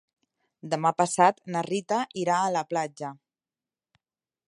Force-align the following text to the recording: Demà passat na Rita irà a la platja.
Demà 0.73 0.91
passat 1.01 1.43
na 1.55 1.63
Rita 1.69 2.01
irà 2.25 2.41
a 2.41 2.51
la 2.57 2.67
platja. 2.73 3.15